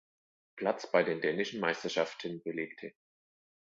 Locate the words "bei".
0.91-1.03